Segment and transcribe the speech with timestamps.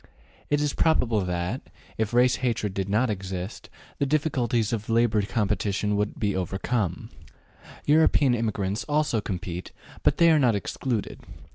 [0.49, 1.61] It is probable that,
[1.95, 3.69] if race hatred did not exist,
[3.99, 7.11] the difficulties of labor competition could be overcome.
[7.85, 11.19] European immigrants also compete, but they are not excluded.